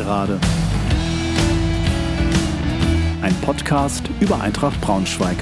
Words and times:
Gegengerade. 0.00 0.40
Ein 3.20 3.34
Podcast 3.42 4.08
über 4.18 4.40
Eintracht 4.40 4.80
Braunschweig. 4.80 5.36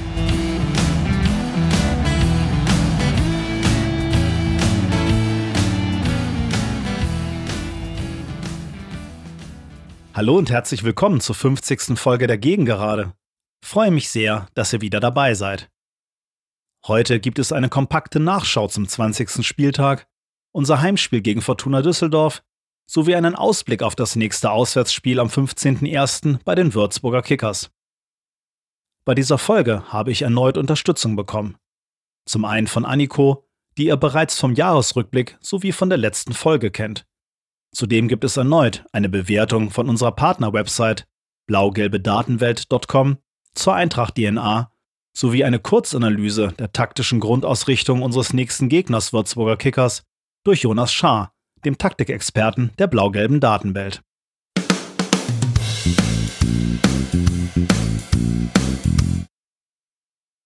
Hallo 10.13 10.37
und 10.37 10.49
herzlich 10.51 10.83
willkommen 10.83 11.21
zur 11.21 11.35
50. 11.35 11.97
Folge 11.97 12.27
der 12.27 12.37
Gegengerade. 12.37 13.13
Freue 13.63 13.91
mich 13.91 14.09
sehr, 14.09 14.47
dass 14.55 14.73
ihr 14.73 14.81
wieder 14.81 14.99
dabei 14.99 15.35
seid. 15.35 15.69
Heute 16.85 17.21
gibt 17.21 17.39
es 17.39 17.53
eine 17.53 17.69
kompakte 17.69 18.19
Nachschau 18.19 18.67
zum 18.67 18.89
20. 18.89 19.45
Spieltag, 19.45 20.09
unser 20.51 20.81
Heimspiel 20.81 21.21
gegen 21.21 21.41
Fortuna 21.41 21.81
Düsseldorf 21.81 22.43
sowie 22.89 23.15
einen 23.15 23.35
Ausblick 23.35 23.83
auf 23.83 23.95
das 23.95 24.15
nächste 24.15 24.49
Auswärtsspiel 24.49 25.19
am 25.19 25.27
15.01. 25.27 26.39
bei 26.43 26.55
den 26.55 26.73
Würzburger 26.73 27.21
Kickers. 27.21 27.69
Bei 29.05 29.13
dieser 29.13 29.37
Folge 29.37 29.83
habe 29.93 30.11
ich 30.11 30.23
erneut 30.23 30.57
Unterstützung 30.57 31.15
bekommen. 31.15 31.57
Zum 32.25 32.45
einen 32.45 32.65
von 32.65 32.85
Anniko, 32.85 33.47
die 33.77 33.85
ihr 33.85 33.97
bereits 33.97 34.39
vom 34.39 34.53
Jahresrückblick 34.53 35.37
sowie 35.39 35.71
von 35.71 35.89
der 35.89 35.99
letzten 35.99 36.33
Folge 36.33 36.71
kennt. 36.71 37.05
Zudem 37.75 38.07
gibt 38.07 38.23
es 38.23 38.37
erneut 38.37 38.83
eine 38.91 39.07
Bewertung 39.07 39.69
von 39.69 39.87
unserer 39.87 40.13
Partnerwebsite 40.13 41.03
blaugelbedatenwelt.com 41.45 43.19
zur 43.53 43.75
Eintracht 43.75 44.15
DNA 44.15 44.71
sowie 45.15 45.43
eine 45.43 45.59
Kurzanalyse 45.59 46.53
der 46.57 46.71
taktischen 46.71 47.19
Grundausrichtung 47.19 48.01
unseres 48.01 48.33
nächsten 48.33 48.67
Gegners 48.67 49.13
Würzburger 49.13 49.57
Kickers 49.57 50.03
durch 50.43 50.61
Jonas 50.63 50.91
Schaar, 50.91 51.33
dem 51.65 51.77
Taktikexperten 51.77 52.71
der 52.77 52.87
blau-gelben 52.87 53.39
Datenwelt. 53.39 54.01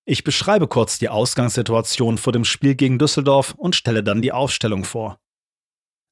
Ich 0.06 0.24
beschreibe 0.24 0.68
kurz 0.68 1.00
die 1.00 1.10
Ausgangssituation 1.10 2.18
vor 2.18 2.34
dem 2.34 2.44
Spiel 2.44 2.76
gegen 2.76 3.00
Düsseldorf 3.00 3.54
und 3.58 3.76
stelle 3.76 4.04
dann 4.04 4.22
die 4.22 4.34
Aufstellung 4.34 4.84
vor. 4.84 5.18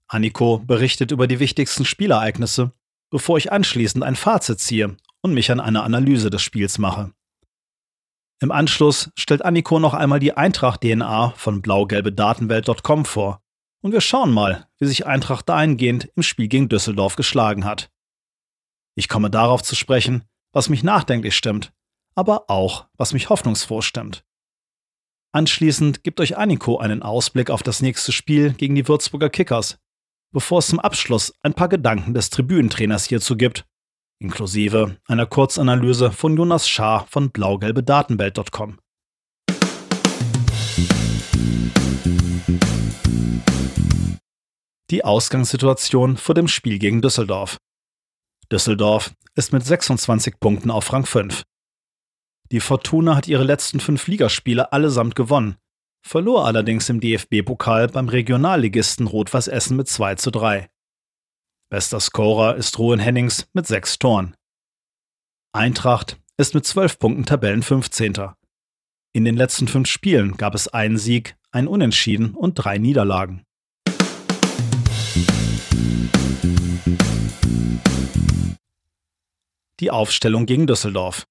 Anniko 0.08 0.60
berichtet 0.60 1.12
über 1.12 1.28
die 1.28 1.40
wichtigsten 1.40 1.86
Spielereignisse, 1.86 2.72
bevor 3.10 3.38
ich 3.38 3.52
anschließend 3.52 4.04
ein 4.04 4.16
Fazit 4.16 4.60
ziehe 4.60 4.98
und 5.22 5.34
mich 5.34 5.52
an 5.52 5.60
eine 5.60 5.84
Analyse 5.84 6.30
des 6.30 6.42
Spiels 6.42 6.78
mache. 6.78 7.12
Im 8.40 8.52
Anschluss 8.52 9.12
stellt 9.16 9.46
Anniko 9.46 9.80
noch 9.80 9.94
einmal 9.94 10.20
die 10.20 10.36
Eintracht-DNA 10.36 11.34
von 11.36 11.62
blaugelbedatenwelt.com 11.62 13.06
vor 13.06 13.42
und 13.82 13.92
wir 13.92 14.02
schauen 14.02 14.32
mal, 14.32 14.68
wie 14.78 14.86
sich 14.86 15.06
Eintracht 15.06 15.50
dahingehend 15.50 16.10
im 16.16 16.24
Spiel 16.24 16.48
gegen 16.48 16.70
Düsseldorf 16.70 17.16
geschlagen 17.16 17.66
hat. 17.66 17.92
Ich 18.96 19.10
komme 19.10 19.30
darauf 19.30 19.62
zu 19.64 19.76
sprechen, 19.76 20.24
was 20.54 20.70
mich 20.70 20.84
nachdenklich 20.84 21.36
stimmt, 21.36 21.74
aber 22.16 22.50
auch, 22.50 22.88
was 22.98 23.14
mich 23.14 23.30
hoffnungsfroh 23.30 23.82
stimmt. 23.82 24.24
Anschließend 25.34 26.04
gibt 26.04 26.20
euch 26.20 26.38
Anniko 26.38 26.78
einen 26.78 27.04
Ausblick 27.04 27.50
auf 27.50 27.64
das 27.64 27.82
nächste 27.82 28.12
Spiel 28.12 28.54
gegen 28.54 28.76
die 28.76 28.88
Würzburger 28.88 29.30
Kickers, 29.30 29.80
bevor 30.34 30.60
es 30.60 30.68
zum 30.68 30.80
Abschluss 30.80 31.34
ein 31.42 31.54
paar 31.54 31.70
Gedanken 31.70 32.14
des 32.14 32.30
Tribünentrainers 32.30 33.06
hierzu 33.06 33.38
gibt, 33.38 33.66
inklusive 34.20 34.98
einer 35.08 35.26
Kurzanalyse 35.26 36.12
von 36.12 36.36
Jonas 36.36 36.68
Schaar 36.68 37.08
von 37.08 37.32
blaugelbedatenwelt.com. 37.32 38.80
Die 44.90 45.06
Ausgangssituation 45.06 46.18
vor 46.18 46.36
dem 46.36 46.48
Spiel 46.48 46.78
gegen 46.78 47.02
Düsseldorf. 47.02 47.58
Düsseldorf 48.52 49.14
ist 49.36 49.54
mit 49.54 49.66
26 49.66 50.40
Punkten 50.40 50.70
auf 50.70 50.92
Rang 50.92 51.06
5. 51.06 51.44
Die 52.52 52.60
Fortuna 52.60 53.16
hat 53.16 53.30
ihre 53.30 53.46
letzten 53.46 53.80
fünf 53.80 54.08
Ligaspiele 54.08 54.74
allesamt 54.74 55.16
gewonnen, 55.16 55.56
verlor 56.06 56.46
allerdings 56.46 56.90
im 56.90 57.00
DFB-Pokal 57.00 57.88
beim 57.88 58.10
Regionalligisten 58.10 59.08
Rot-Weiß 59.08 59.48
Essen 59.48 59.78
mit 59.78 59.88
2 59.88 60.16
zu 60.16 60.32
3. 60.32 60.70
Bester 61.70 62.02
Scorer 62.02 62.58
ist 62.58 62.78
Ruhen 62.78 63.00
Hennings 63.00 63.48
mit 63.54 63.66
sechs 63.66 63.98
Toren. 63.98 64.36
Eintracht 65.54 66.20
ist 66.36 66.54
mit 66.54 66.66
12 66.66 67.00
Punkten 67.00 67.26
Tabellen 67.26 67.64
15. 67.64 68.34
In 69.14 69.26
den 69.26 69.36
letzten 69.36 69.68
fünf 69.68 69.90
Spielen 69.90 70.38
gab 70.38 70.56
es 70.56 70.70
einen 70.70 70.98
Sieg, 70.98 71.36
ein 71.52 71.68
Unentschieden 71.68 72.34
und 72.34 72.54
drei 72.54 72.78
Niederlagen. 72.78 73.44
Die 79.82 79.92
Aufstellung 79.92 80.46
gegen 80.46 80.66
Düsseldorf. 80.66 81.28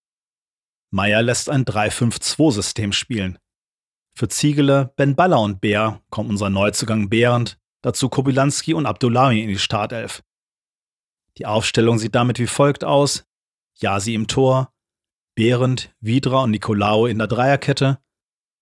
Meyer 0.91 1.23
lässt 1.23 1.49
ein 1.49 1.65
3-5-2-System 1.65 2.93
spielen. 2.93 3.39
Für 4.15 4.29
Ziegele, 4.29 4.93
Ben 4.97 5.17
Baller 5.17 5.41
und 5.41 5.63
Bär 5.63 6.03
kommt 6.11 6.29
unser 6.29 6.51
Neuzugang 6.51 7.09
Behrend, 7.09 7.59
dazu 7.81 8.11
Kobilanski 8.11 8.75
und 8.75 8.85
Abdullahi 8.85 9.41
in 9.41 9.49
die 9.49 9.59
Startelf. 9.59 10.23
Die 11.39 11.47
Aufstellung 11.47 11.99
sieht 11.99 12.15
damit 12.15 12.39
wie 12.41 12.47
folgt 12.47 12.85
aus: 12.85 13.25
Jasi 13.77 14.15
im 14.15 14.27
Tor, 14.27 14.71
Behrendt, 15.41 15.91
Widra 16.01 16.43
und 16.43 16.51
Nicolao 16.51 17.07
in 17.07 17.17
der 17.17 17.27
Dreierkette, 17.27 17.99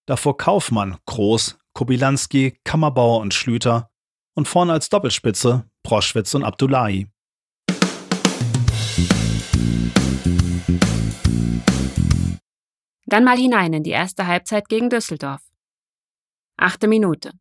davor 0.07 0.37
Kaufmann, 0.37 0.97
Groß, 1.07 1.59
Kobilanski, 1.73 2.57
Kammerbauer 2.63 3.19
und 3.19 3.35
Schlüter 3.35 3.91
und 4.37 4.47
vorne 4.47 4.75
als 4.75 4.89
Doppelspitze 4.89 5.69
Proschwitz 5.83 6.35
und 6.35 6.45
Abdullahi. 6.45 7.09
Dann 13.07 13.25
mal 13.25 13.37
hinein 13.37 13.73
in 13.73 13.83
die 13.83 13.91
erste 13.91 14.29
Halbzeit 14.29 14.69
gegen 14.69 14.89
Düsseldorf. 14.89 15.43
Achte 16.57 16.87
Minute. 16.87 17.33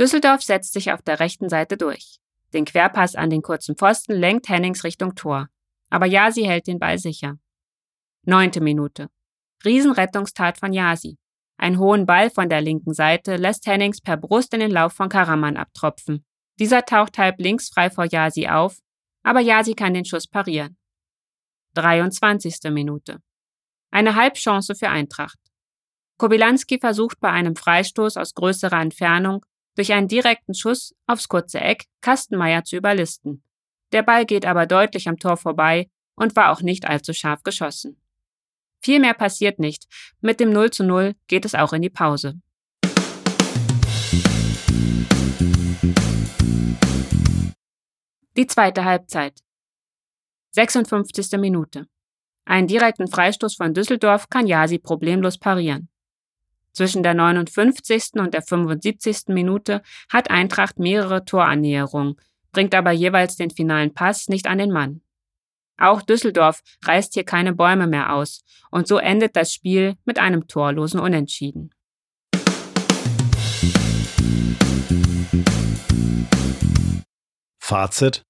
Düsseldorf 0.00 0.42
setzt 0.42 0.72
sich 0.72 0.90
auf 0.90 1.02
der 1.02 1.20
rechten 1.20 1.48
Seite 1.48 1.76
durch. 1.76 2.18
Den 2.52 2.64
Querpass 2.64 3.14
an 3.14 3.30
den 3.30 3.42
kurzen 3.42 3.76
Pfosten 3.76 4.14
lenkt 4.14 4.48
Hennings 4.48 4.82
Richtung 4.82 5.14
Tor. 5.14 5.46
Aber 5.90 6.06
Yasi 6.06 6.42
hält 6.42 6.66
den 6.66 6.80
Ball 6.80 6.98
sicher. 6.98 7.38
Neunte 8.24 8.60
Minute. 8.60 9.10
Riesenrettungstat 9.64 10.56
von 10.56 10.72
Yasi. 10.72 11.18
Ein 11.56 11.80
hohen 11.80 12.06
Ball 12.06 12.30
von 12.30 12.48
der 12.48 12.60
linken 12.60 12.94
Seite 12.94 13.34
lässt 13.34 13.66
Hennings 13.66 14.00
per 14.00 14.16
Brust 14.16 14.54
in 14.54 14.60
den 14.60 14.70
Lauf 14.70 14.92
von 14.92 15.08
Karaman 15.08 15.56
abtropfen. 15.56 16.24
Dieser 16.60 16.84
taucht 16.84 17.18
halb 17.18 17.40
links 17.40 17.68
frei 17.68 17.90
vor 17.90 18.04
Yasi 18.04 18.46
auf, 18.46 18.78
aber 19.24 19.40
Yasi 19.40 19.74
kann 19.74 19.94
den 19.94 20.04
Schuss 20.04 20.28
parieren. 20.28 20.76
23. 21.74 22.70
Minute. 22.70 23.20
Eine 23.90 24.14
Halbchance 24.14 24.76
für 24.76 24.88
Eintracht. 24.88 25.38
Kobilanski 26.16 26.78
versucht 26.78 27.18
bei 27.18 27.30
einem 27.30 27.56
Freistoß 27.56 28.16
aus 28.18 28.34
größerer 28.34 28.80
Entfernung 28.80 29.44
durch 29.74 29.92
einen 29.92 30.06
direkten 30.06 30.54
Schuss 30.54 30.94
aufs 31.08 31.26
kurze 31.26 31.60
Eck 31.60 31.86
Kastenmeier 32.00 32.62
zu 32.62 32.76
überlisten. 32.76 33.42
Der 33.90 34.04
Ball 34.04 34.26
geht 34.26 34.46
aber 34.46 34.66
deutlich 34.66 35.08
am 35.08 35.16
Tor 35.16 35.36
vorbei 35.36 35.90
und 36.14 36.36
war 36.36 36.52
auch 36.52 36.62
nicht 36.62 36.88
allzu 36.88 37.12
scharf 37.12 37.42
geschossen. 37.42 38.01
Viel 38.82 38.98
mehr 38.98 39.14
passiert 39.14 39.60
nicht. 39.60 39.86
Mit 40.20 40.40
dem 40.40 40.50
0 40.50 40.70
zu 40.70 40.82
0 40.82 41.14
geht 41.28 41.44
es 41.44 41.54
auch 41.54 41.72
in 41.72 41.82
die 41.82 41.90
Pause. 41.90 42.40
Die 48.36 48.46
zweite 48.46 48.84
Halbzeit. 48.84 49.38
56. 50.52 51.38
Minute. 51.38 51.86
Einen 52.44 52.66
direkten 52.66 53.06
Freistoß 53.06 53.54
von 53.54 53.72
Düsseldorf 53.72 54.28
kann 54.28 54.46
Jasi 54.46 54.78
problemlos 54.78 55.38
parieren. 55.38 55.88
Zwischen 56.72 57.02
der 57.02 57.14
59. 57.14 58.14
und 58.14 58.34
der 58.34 58.42
75. 58.42 59.28
Minute 59.28 59.82
hat 60.08 60.30
Eintracht 60.30 60.78
mehrere 60.78 61.24
Torannäherungen, 61.24 62.16
bringt 62.50 62.74
aber 62.74 62.90
jeweils 62.90 63.36
den 63.36 63.50
finalen 63.50 63.94
Pass 63.94 64.28
nicht 64.28 64.46
an 64.46 64.58
den 64.58 64.72
Mann. 64.72 65.01
Auch 65.82 66.00
Düsseldorf 66.00 66.62
reißt 66.84 67.14
hier 67.14 67.24
keine 67.24 67.52
Bäume 67.52 67.88
mehr 67.88 68.14
aus, 68.14 68.44
und 68.70 68.86
so 68.86 68.98
endet 68.98 69.34
das 69.34 69.52
Spiel 69.52 69.96
mit 70.04 70.20
einem 70.20 70.46
torlosen 70.46 71.00
Unentschieden. 71.00 71.74
Fazit 77.58 78.24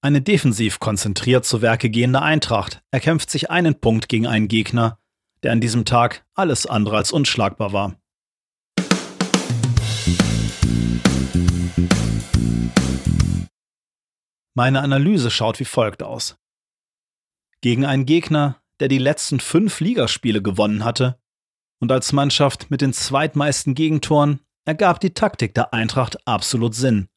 eine 0.00 0.22
defensiv 0.22 0.78
konzentriert 0.78 1.44
zu 1.44 1.60
Werke 1.60 1.90
gehende 1.90 2.22
Eintracht 2.22 2.80
erkämpft 2.90 3.28
sich 3.30 3.50
einen 3.50 3.80
Punkt 3.80 4.08
gegen 4.08 4.26
einen 4.26 4.48
Gegner, 4.48 4.98
der 5.42 5.52
an 5.52 5.60
diesem 5.60 5.84
Tag 5.84 6.24
alles 6.34 6.64
andere 6.64 6.96
als 6.96 7.12
unschlagbar 7.12 7.74
war. 7.74 7.96
Meine 14.54 14.80
Analyse 14.80 15.30
schaut 15.30 15.60
wie 15.60 15.64
folgt 15.66 16.02
aus. 16.02 16.38
Gegen 17.60 17.84
einen 17.84 18.06
Gegner, 18.06 18.62
der 18.80 18.88
die 18.88 18.98
letzten 18.98 19.40
fünf 19.40 19.80
Ligaspiele 19.80 20.42
gewonnen 20.42 20.84
hatte 20.84 21.20
und 21.80 21.90
als 21.92 22.12
Mannschaft 22.12 22.70
mit 22.70 22.80
den 22.80 22.92
zweitmeisten 22.92 23.74
Gegentoren, 23.74 24.40
ergab 24.64 25.00
die 25.00 25.14
Taktik 25.14 25.54
der 25.54 25.72
Eintracht 25.72 26.26
absolut 26.26 26.74
Sinn. 26.74 27.08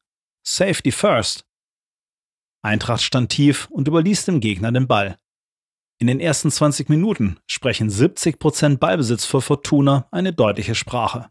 Safety 0.44 0.90
first. 0.90 1.46
Eintracht 2.62 3.02
stand 3.02 3.30
tief 3.30 3.68
und 3.70 3.88
überließ 3.88 4.24
dem 4.24 4.40
Gegner 4.40 4.72
den 4.72 4.86
Ball. 4.86 5.16
In 5.98 6.06
den 6.06 6.18
ersten 6.20 6.50
20 6.50 6.88
Minuten 6.88 7.38
sprechen 7.46 7.88
70% 7.88 8.78
Ballbesitz 8.78 9.24
für 9.24 9.40
Fortuna 9.40 10.08
eine 10.10 10.32
deutliche 10.32 10.74
Sprache. 10.74 11.28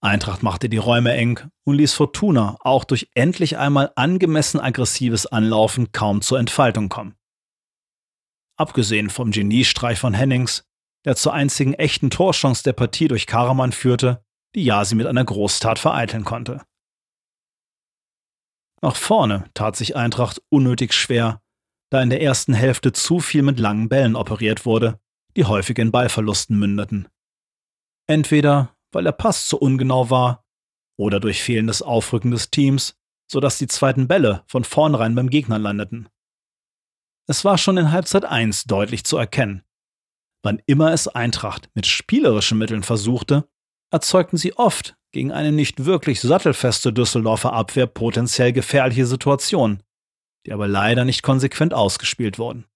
Eintracht 0.00 0.42
machte 0.42 0.68
die 0.68 0.78
Räume 0.78 1.12
eng 1.12 1.38
und 1.64 1.76
ließ 1.76 1.92
Fortuna 1.92 2.56
auch 2.60 2.82
durch 2.82 3.10
endlich 3.14 3.58
einmal 3.58 3.92
angemessen 3.94 4.58
aggressives 4.58 5.26
Anlaufen 5.26 5.92
kaum 5.92 6.22
zur 6.22 6.40
Entfaltung 6.40 6.88
kommen. 6.88 7.14
Abgesehen 8.56 9.10
vom 9.10 9.30
Geniestreich 9.30 9.98
von 9.98 10.14
Hennings, 10.14 10.64
der 11.04 11.16
zur 11.16 11.32
einzigen 11.32 11.74
echten 11.74 12.10
Torchance 12.10 12.62
der 12.62 12.72
Partie 12.74 13.08
durch 13.08 13.26
Karaman 13.26 13.72
führte, 13.72 14.24
die 14.54 14.64
Jasi 14.64 14.94
mit 14.94 15.06
einer 15.06 15.24
Großtat 15.24 15.78
vereiteln 15.78 16.24
konnte. 16.24 16.62
Nach 18.82 18.96
vorne 18.96 19.50
tat 19.54 19.76
sich 19.76 19.96
Eintracht 19.96 20.42
unnötig 20.48 20.92
schwer, 20.92 21.40
da 21.90 22.02
in 22.02 22.10
der 22.10 22.22
ersten 22.22 22.54
Hälfte 22.54 22.92
zu 22.92 23.20
viel 23.20 23.42
mit 23.42 23.58
langen 23.58 23.88
Bällen 23.88 24.16
operiert 24.16 24.66
wurde, 24.66 25.00
die 25.36 25.44
häufig 25.44 25.78
in 25.78 25.90
Ballverlusten 25.90 26.58
mündeten. 26.58 27.08
Entweder 28.06 28.74
weil 28.92 29.04
der 29.04 29.12
Pass 29.12 29.48
zu 29.48 29.58
ungenau 29.58 30.10
war, 30.10 30.44
oder 30.98 31.18
durch 31.18 31.42
fehlendes 31.42 31.82
Aufrücken 31.82 32.30
des 32.30 32.50
Teams, 32.50 32.94
sodass 33.26 33.58
die 33.58 33.66
zweiten 33.66 34.06
Bälle 34.06 34.44
von 34.46 34.62
vornherein 34.62 35.14
beim 35.14 35.30
Gegner 35.30 35.58
landeten. 35.58 36.08
Es 37.28 37.44
war 37.44 37.58
schon 37.58 37.76
in 37.76 37.92
Halbzeit 37.92 38.24
1 38.24 38.64
deutlich 38.64 39.04
zu 39.04 39.16
erkennen. 39.16 39.64
Wann 40.42 40.60
immer 40.66 40.92
es 40.92 41.06
Eintracht 41.06 41.70
mit 41.74 41.86
spielerischen 41.86 42.58
Mitteln 42.58 42.82
versuchte, 42.82 43.48
erzeugten 43.92 44.36
sie 44.36 44.54
oft 44.56 44.96
gegen 45.12 45.30
eine 45.30 45.52
nicht 45.52 45.84
wirklich 45.84 46.20
sattelfeste 46.20 46.92
Düsseldorfer 46.92 47.52
Abwehr 47.52 47.86
potenziell 47.86 48.52
gefährliche 48.52 49.06
Situationen, 49.06 49.82
die 50.46 50.52
aber 50.52 50.66
leider 50.66 51.04
nicht 51.04 51.22
konsequent 51.22 51.74
ausgespielt 51.74 52.38
wurden. 52.38 52.66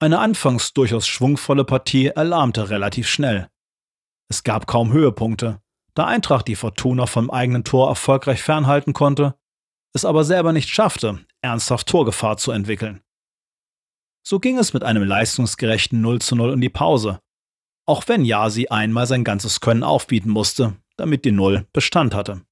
Eine 0.00 0.18
anfangs 0.18 0.72
durchaus 0.72 1.06
schwungvolle 1.06 1.64
Partie 1.64 2.06
erlahmte 2.08 2.70
relativ 2.70 3.08
schnell. 3.08 3.48
Es 4.28 4.42
gab 4.42 4.66
kaum 4.66 4.92
Höhepunkte, 4.92 5.60
da 5.94 6.06
Eintracht 6.06 6.48
die 6.48 6.56
Fortuna 6.56 7.06
vom 7.06 7.30
eigenen 7.30 7.64
Tor 7.64 7.88
erfolgreich 7.88 8.42
fernhalten 8.42 8.92
konnte, 8.92 9.37
es 9.94 10.04
aber 10.04 10.24
selber 10.24 10.52
nicht 10.52 10.68
schaffte, 10.68 11.24
ernsthaft 11.40 11.88
Torgefahr 11.88 12.36
zu 12.36 12.52
entwickeln. 12.52 13.02
So 14.22 14.40
ging 14.40 14.58
es 14.58 14.74
mit 14.74 14.84
einem 14.84 15.04
leistungsgerechten 15.04 16.00
0 16.00 16.20
zu 16.20 16.36
0 16.36 16.52
in 16.52 16.60
die 16.60 16.68
Pause, 16.68 17.20
auch 17.86 18.06
wenn 18.06 18.24
Yasi 18.24 18.68
einmal 18.68 19.06
sein 19.06 19.24
ganzes 19.24 19.60
Können 19.60 19.82
aufbieten 19.82 20.30
musste, 20.30 20.76
damit 20.96 21.24
die 21.24 21.32
Null 21.32 21.66
Bestand 21.72 22.14
hatte. 22.14 22.42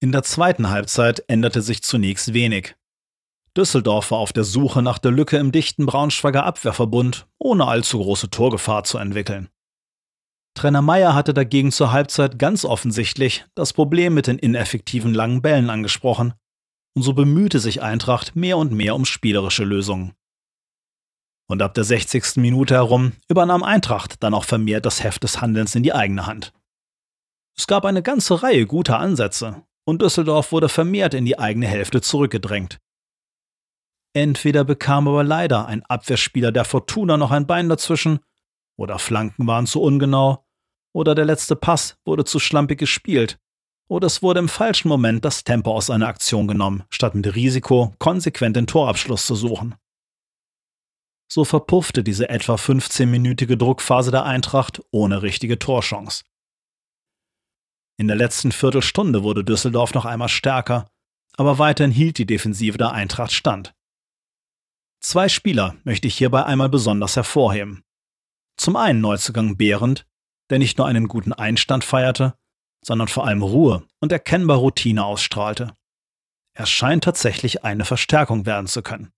In 0.00 0.10
der 0.10 0.24
zweiten 0.24 0.68
Halbzeit 0.68 1.24
änderte 1.28 1.62
sich 1.62 1.82
zunächst 1.82 2.34
wenig. 2.34 2.74
Düsseldorf 3.56 4.10
war 4.10 4.18
auf 4.18 4.32
der 4.32 4.44
Suche 4.44 4.82
nach 4.82 4.98
der 4.98 5.12
Lücke 5.12 5.36
im 5.36 5.52
dichten 5.52 5.86
Braunschweiger 5.86 6.44
Abwehrverbund, 6.44 7.26
ohne 7.38 7.66
allzu 7.66 7.98
große 7.98 8.28
Torgefahr 8.28 8.84
zu 8.84 8.98
entwickeln. 8.98 9.48
Trainer 10.54 10.82
Meyer 10.82 11.14
hatte 11.14 11.32
dagegen 11.32 11.72
zur 11.72 11.92
Halbzeit 11.92 12.38
ganz 12.38 12.64
offensichtlich 12.64 13.46
das 13.54 13.72
Problem 13.72 14.14
mit 14.14 14.26
den 14.26 14.38
ineffektiven 14.38 15.14
langen 15.14 15.42
Bällen 15.42 15.70
angesprochen, 15.70 16.34
und 16.94 17.02
so 17.02 17.14
bemühte 17.14 17.58
sich 17.58 17.82
Eintracht 17.82 18.36
mehr 18.36 18.58
und 18.58 18.72
mehr 18.72 18.94
um 18.94 19.04
spielerische 19.06 19.64
Lösungen. 19.64 20.12
Und 21.48 21.62
ab 21.62 21.74
der 21.74 21.84
60. 21.84 22.36
Minute 22.36 22.74
herum 22.74 23.12
übernahm 23.28 23.62
Eintracht 23.62 24.22
dann 24.22 24.34
auch 24.34 24.44
vermehrt 24.44 24.86
das 24.86 25.02
Heft 25.02 25.22
des 25.22 25.40
Handelns 25.40 25.74
in 25.74 25.82
die 25.82 25.94
eigene 25.94 26.26
Hand. 26.26 26.52
Es 27.56 27.66
gab 27.66 27.84
eine 27.84 28.02
ganze 28.02 28.42
Reihe 28.42 28.66
guter 28.66 28.98
Ansätze, 28.98 29.62
und 29.84 30.02
Düsseldorf 30.02 30.52
wurde 30.52 30.68
vermehrt 30.68 31.14
in 31.14 31.24
die 31.24 31.38
eigene 31.38 31.66
Hälfte 31.66 32.00
zurückgedrängt. 32.00 32.78
Entweder 34.14 34.64
bekam 34.64 35.08
aber 35.08 35.24
leider 35.24 35.66
ein 35.66 35.82
Abwehrspieler 35.84 36.52
der 36.52 36.66
Fortuna 36.66 37.16
noch 37.16 37.30
ein 37.30 37.46
Bein 37.46 37.68
dazwischen, 37.68 38.20
oder 38.82 38.98
Flanken 38.98 39.46
waren 39.46 39.66
zu 39.66 39.80
ungenau, 39.80 40.44
oder 40.92 41.14
der 41.14 41.24
letzte 41.24 41.56
Pass 41.56 41.96
wurde 42.04 42.24
zu 42.24 42.40
schlampig 42.40 42.78
gespielt, 42.78 43.38
oder 43.88 44.08
es 44.08 44.22
wurde 44.22 44.40
im 44.40 44.48
falschen 44.48 44.88
Moment 44.88 45.24
das 45.24 45.44
Tempo 45.44 45.72
aus 45.72 45.88
einer 45.88 46.08
Aktion 46.08 46.48
genommen, 46.48 46.82
statt 46.90 47.14
mit 47.14 47.34
Risiko 47.34 47.94
konsequent 47.98 48.56
den 48.56 48.66
Torabschluss 48.66 49.24
zu 49.24 49.36
suchen. 49.36 49.76
So 51.30 51.44
verpuffte 51.44 52.02
diese 52.02 52.28
etwa 52.28 52.56
15-minütige 52.56 53.56
Druckphase 53.56 54.10
der 54.10 54.24
Eintracht 54.24 54.82
ohne 54.90 55.22
richtige 55.22 55.58
Torchance. 55.58 56.24
In 57.96 58.08
der 58.08 58.16
letzten 58.16 58.50
Viertelstunde 58.50 59.22
wurde 59.22 59.44
Düsseldorf 59.44 59.94
noch 59.94 60.04
einmal 60.04 60.28
stärker, 60.28 60.90
aber 61.36 61.58
weiterhin 61.58 61.92
hielt 61.92 62.18
die 62.18 62.26
Defensive 62.26 62.76
der 62.76 62.92
Eintracht 62.92 63.32
stand. 63.32 63.74
Zwei 65.00 65.28
Spieler 65.28 65.76
möchte 65.84 66.08
ich 66.08 66.18
hierbei 66.18 66.44
einmal 66.44 66.68
besonders 66.68 67.16
hervorheben. 67.16 67.84
Zum 68.62 68.76
einen 68.76 69.00
Neuzugang 69.00 69.56
Behrendt, 69.56 70.06
der 70.48 70.60
nicht 70.60 70.78
nur 70.78 70.86
einen 70.86 71.08
guten 71.08 71.32
Einstand 71.32 71.82
feierte, 71.82 72.34
sondern 72.80 73.08
vor 73.08 73.26
allem 73.26 73.42
Ruhe 73.42 73.88
und 73.98 74.12
erkennbar 74.12 74.58
Routine 74.58 75.04
ausstrahlte. 75.04 75.74
Er 76.56 76.66
scheint 76.66 77.02
tatsächlich 77.02 77.64
eine 77.64 77.84
Verstärkung 77.84 78.46
werden 78.46 78.68
zu 78.68 78.82
können. 78.82 79.10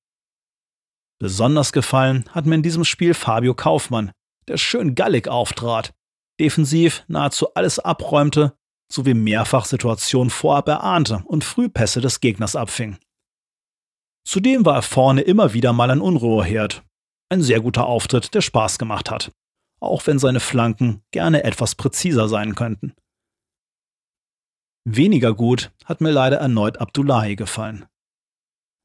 Besonders 1.21 1.75
gefallen 1.75 2.25
hat 2.31 2.47
mir 2.47 2.55
in 2.55 2.63
diesem 2.63 2.87
Spiel 2.87 3.13
Fabio 3.13 3.53
Kaufmann, 3.53 4.13
der 4.49 4.57
schön 4.57 4.95
gallig 4.95 5.29
auftrat, 5.29 5.93
defensiv 6.41 7.05
nahezu 7.07 7.53
alles 7.53 7.79
abräumte, 7.79 8.57
sowie 8.91 9.13
mehrfach 9.13 9.67
Situationen 9.67 10.31
vorab 10.31 10.69
erahnte 10.69 11.23
und 11.27 11.45
Frühpässe 11.45 12.01
des 12.01 12.21
Gegners 12.21 12.57
abfing. 12.57 12.97
Zudem 14.27 14.65
war 14.65 14.77
er 14.77 14.83
vorne 14.83 15.21
immer 15.21 15.53
wieder 15.53 15.75
mal 15.75 15.91
ein 15.91 16.01
Unruheherd. 16.01 16.83
Ein 17.35 17.43
sehr 17.43 17.61
guter 17.61 17.87
Auftritt, 17.87 18.33
der 18.33 18.43
Spaß 18.43 18.79
gemacht 18.79 19.11
hat. 19.11 19.33
Auch 19.81 20.07
wenn 20.07 20.21
seine 20.21 20.39
Flanken 20.39 21.03
gerne 21.11 21.43
etwas 21.43 21.75
präziser 21.75 22.29
sein 22.29 22.55
könnten. 22.55 22.95
Weniger 24.85 25.35
gut 25.35 25.73
hat 25.85 26.01
mir 26.01 26.13
leider 26.13 26.37
erneut 26.37 26.79
Abdullahi 26.79 27.35
gefallen. 27.35 27.87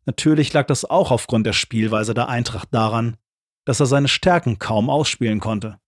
Natürlich 0.05 0.51
lag 0.51 0.65
das 0.65 0.83
auch 0.83 1.11
aufgrund 1.11 1.45
der 1.45 1.53
Spielweise 1.53 2.15
der 2.15 2.27
Eintracht 2.27 2.69
daran, 2.71 3.17
dass 3.65 3.81
er 3.81 3.85
seine 3.85 4.07
Stärken 4.07 4.57
kaum 4.57 4.89
ausspielen 4.89 5.39
konnte. 5.39 5.79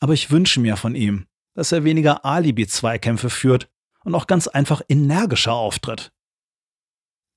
Aber 0.00 0.12
ich 0.12 0.32
wünsche 0.32 0.58
mir 0.58 0.76
von 0.76 0.96
ihm, 0.96 1.28
dass 1.54 1.70
er 1.70 1.84
weniger 1.84 2.24
Alibi-Zweikämpfe 2.24 3.30
führt 3.30 3.70
und 4.02 4.16
auch 4.16 4.26
ganz 4.26 4.48
einfach 4.48 4.82
energischer 4.88 5.52
auftritt 5.52 6.10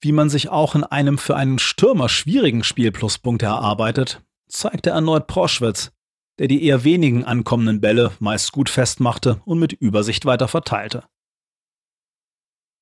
wie 0.03 0.11
man 0.11 0.29
sich 0.29 0.49
auch 0.49 0.75
in 0.75 0.83
einem 0.83 1.17
für 1.17 1.35
einen 1.35 1.59
Stürmer 1.59 2.09
schwierigen 2.09 2.63
Spielpluspunkt 2.63 3.41
erarbeitet, 3.41 4.21
zeigte 4.53 4.91
erneut 4.91 5.27
Proschwitz, 5.27 5.91
der 6.39 6.47
die 6.47 6.63
eher 6.63 6.83
wenigen 6.83 7.23
ankommenden 7.23 7.81
Bälle 7.81 8.11
meist 8.19 8.51
gut 8.51 8.69
festmachte 8.69 9.41
und 9.45 9.59
mit 9.59 9.73
Übersicht 9.73 10.25
weiter 10.25 10.47
verteilte. 10.47 11.03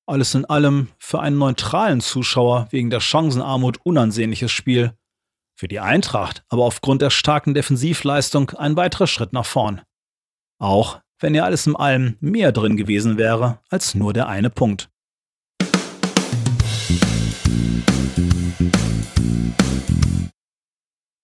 Alles 0.06 0.34
in 0.34 0.44
allem 0.44 0.88
für 0.98 1.20
einen 1.20 1.38
neutralen 1.38 2.00
Zuschauer 2.00 2.68
wegen 2.70 2.90
der 2.90 3.00
Chancenarmut 3.00 3.78
unansehnliches 3.84 4.50
Spiel, 4.50 4.96
für 5.54 5.68
die 5.68 5.80
Eintracht 5.80 6.44
aber 6.48 6.64
aufgrund 6.64 7.02
der 7.02 7.10
starken 7.10 7.54
Defensivleistung 7.54 8.50
ein 8.50 8.76
weiterer 8.76 9.06
Schritt 9.06 9.32
nach 9.32 9.46
vorn. 9.46 9.82
Auch 10.58 11.00
wenn 11.20 11.34
ja 11.34 11.44
alles 11.44 11.66
in 11.66 11.76
allem 11.76 12.16
mehr 12.20 12.52
drin 12.52 12.76
gewesen 12.76 13.16
wäre 13.16 13.60
als 13.68 13.94
nur 13.94 14.12
der 14.12 14.28
eine 14.28 14.50
Punkt. 14.50 14.90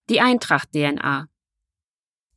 Die 0.09 0.23
Eintracht-DNA. 0.23 1.29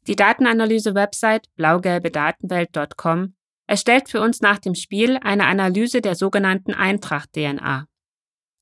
Die 0.06 0.16
Datenanalyse-Website 0.18 1.48
blaugelbedatenwelt.com 1.56 3.34
erstellt 3.66 4.10
für 4.10 4.20
uns 4.20 4.42
nach 4.42 4.60
dem 4.60 4.76
Spiel 4.76 5.18
eine 5.22 5.46
Analyse 5.46 6.02
der 6.02 6.16
sogenannten 6.16 6.74
Eintracht-DNA. 6.74 7.88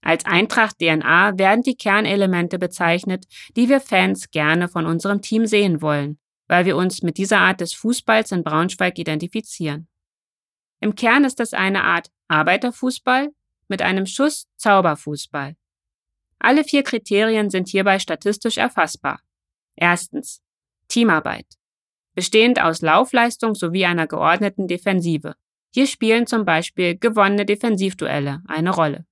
Als 0.01 0.25
Eintracht-DNA 0.25 1.39
werden 1.39 1.63
die 1.63 1.75
Kernelemente 1.75 2.59
bezeichnet, 2.59 3.25
die 3.55 3.67
wir 3.67 3.81
Fans 3.81 4.29
gerne 4.29 4.67
von 4.67 4.85
unserem 4.85 5.23
Team 5.23 5.47
sehen 5.47 5.81
wollen, 5.81 6.19
weil 6.47 6.65
wir 6.65 6.77
uns 6.77 7.01
mit 7.01 7.17
dieser 7.17 7.39
Art 7.39 7.61
des 7.61 7.73
Fußballs 7.73 8.31
in 8.31 8.43
Braunschweig 8.43 8.99
identifizieren. 8.99 9.87
Im 10.81 10.93
Kern 10.93 11.25
ist 11.25 11.39
es 11.39 11.55
eine 11.55 11.83
Art 11.83 12.11
Arbeiterfußball 12.27 13.29
mit 13.69 13.81
einem 13.81 14.05
Schuss 14.05 14.47
Zauberfußball. 14.57 15.55
Alle 16.39 16.63
vier 16.63 16.83
Kriterien 16.83 17.49
sind 17.49 17.67
hierbei 17.67 17.99
statistisch 17.99 18.57
erfassbar. 18.57 19.21
Erstens. 19.75 20.41
Teamarbeit. 20.87 21.45
Bestehend 22.15 22.61
aus 22.61 22.81
Laufleistung 22.81 23.55
sowie 23.55 23.85
einer 23.85 24.07
geordneten 24.07 24.67
Defensive. 24.67 25.35
Hier 25.71 25.85
spielen 25.85 26.25
zum 26.25 26.45
Beispiel 26.45 26.97
gewonnene 26.97 27.45
Defensivduelle 27.45 28.41
eine 28.47 28.71
Rolle. 28.71 29.05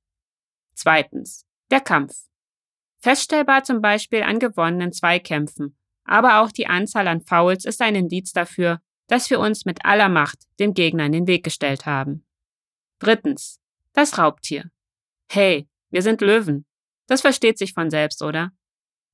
Zweitens. 0.73 1.45
Der 1.69 1.81
Kampf. 1.81 2.15
Feststellbar 2.99 3.63
zum 3.63 3.81
Beispiel 3.81 4.23
an 4.23 4.39
gewonnenen 4.39 4.91
Zweikämpfen, 4.91 5.77
aber 6.03 6.41
auch 6.41 6.51
die 6.51 6.67
Anzahl 6.67 7.07
an 7.07 7.21
Fouls 7.21 7.65
ist 7.65 7.81
ein 7.81 7.95
Indiz 7.95 8.31
dafür, 8.31 8.81
dass 9.07 9.29
wir 9.29 9.39
uns 9.39 9.65
mit 9.65 9.85
aller 9.85 10.09
Macht 10.09 10.39
dem 10.59 10.73
Gegner 10.73 11.05
in 11.05 11.11
den 11.11 11.27
Weg 11.27 11.43
gestellt 11.43 11.85
haben. 11.85 12.25
Drittens. 12.99 13.59
Das 13.93 14.17
Raubtier. 14.17 14.69
Hey, 15.29 15.67
wir 15.89 16.01
sind 16.01 16.21
Löwen. 16.21 16.65
Das 17.07 17.21
versteht 17.21 17.57
sich 17.57 17.73
von 17.73 17.89
selbst, 17.89 18.21
oder? 18.21 18.51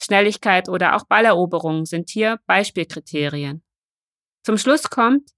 Schnelligkeit 0.02 0.68
oder 0.68 0.96
auch 0.96 1.06
Balleroberung 1.06 1.86
sind 1.86 2.10
hier 2.10 2.40
Beispielkriterien. 2.46 3.64
Zum 4.44 4.58
Schluss 4.58 4.90
kommt 4.90 5.30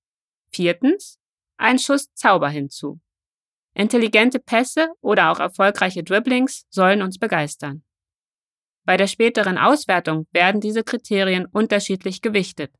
viertens 0.52 1.20
ein 1.58 1.78
Schuss 1.80 2.12
Zauber 2.14 2.50
hinzu. 2.50 3.00
Intelligente 3.74 4.40
Pässe 4.40 4.94
oder 5.02 5.32
auch 5.32 5.40
erfolgreiche 5.40 6.04
Dribblings 6.04 6.66
sollen 6.70 7.02
uns 7.02 7.20
begeistern. 7.20 7.84
Bei 8.86 8.98
der 8.98 9.08
späteren 9.08 9.58
Auswertung 9.58 10.28
werden 10.32 10.62
diese 10.62 10.84
Kriterien 10.84 11.46
unterschiedlich 11.46 12.22
gewichtet. 12.22 12.74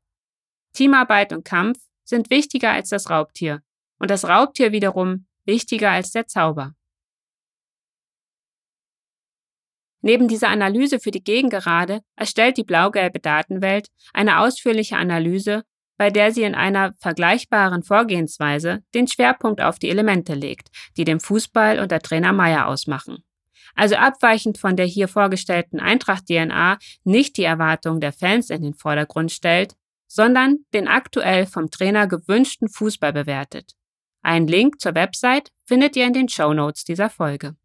Teamarbeit 0.72 1.32
und 1.32 1.44
Kampf 1.44 1.78
sind 2.04 2.30
wichtiger 2.30 2.72
als 2.72 2.90
das 2.90 3.10
Raubtier 3.10 3.62
und 3.98 4.10
das 4.10 4.24
Raubtier 4.24 4.72
wiederum 4.72 5.26
wichtiger 5.44 5.90
als 5.90 6.12
der 6.12 6.26
Zauber. 6.26 6.74
Neben 10.06 10.28
dieser 10.28 10.50
Analyse 10.50 11.00
für 11.00 11.10
die 11.10 11.24
Gegengerade 11.24 12.00
erstellt 12.14 12.58
die 12.58 12.62
blau-gelbe 12.62 13.18
Datenwelt 13.18 13.88
eine 14.12 14.38
ausführliche 14.38 14.96
Analyse, 14.96 15.64
bei 15.96 16.10
der 16.10 16.30
sie 16.30 16.44
in 16.44 16.54
einer 16.54 16.92
vergleichbaren 17.00 17.82
Vorgehensweise 17.82 18.84
den 18.94 19.08
Schwerpunkt 19.08 19.60
auf 19.60 19.80
die 19.80 19.90
Elemente 19.90 20.34
legt, 20.34 20.68
die 20.96 21.02
den 21.02 21.18
Fußball 21.18 21.80
unter 21.80 21.98
Trainer 21.98 22.32
Meyer 22.32 22.68
ausmachen. 22.68 23.24
Also 23.74 23.96
abweichend 23.96 24.58
von 24.58 24.76
der 24.76 24.86
hier 24.86 25.08
vorgestellten 25.08 25.80
Eintracht-DNA 25.80 26.78
nicht 27.02 27.36
die 27.36 27.42
Erwartung 27.42 27.98
der 27.98 28.12
Fans 28.12 28.50
in 28.50 28.62
den 28.62 28.74
Vordergrund 28.74 29.32
stellt, 29.32 29.74
sondern 30.06 30.58
den 30.72 30.86
aktuell 30.86 31.46
vom 31.46 31.68
Trainer 31.68 32.06
gewünschten 32.06 32.68
Fußball 32.68 33.12
bewertet. 33.12 33.72
Einen 34.22 34.46
Link 34.46 34.80
zur 34.80 34.94
Website 34.94 35.50
findet 35.64 35.96
ihr 35.96 36.06
in 36.06 36.12
den 36.12 36.28
Show 36.28 36.54
Notes 36.54 36.84
dieser 36.84 37.10
Folge. 37.10 37.56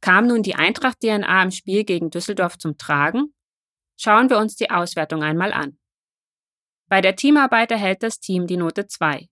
Kam 0.00 0.28
nun 0.28 0.42
die 0.42 0.54
Eintracht-DNA 0.54 1.42
im 1.42 1.50
Spiel 1.50 1.84
gegen 1.84 2.10
Düsseldorf 2.10 2.58
zum 2.58 2.78
Tragen? 2.78 3.34
Schauen 3.98 4.30
wir 4.30 4.38
uns 4.38 4.54
die 4.54 4.70
Auswertung 4.70 5.22
einmal 5.22 5.52
an. 5.52 5.78
Bei 6.88 7.00
der 7.00 7.16
Teamarbeit 7.16 7.72
erhält 7.72 8.02
das 8.02 8.20
Team 8.20 8.46
die 8.46 8.56
Note 8.56 8.86
2. 8.86 9.28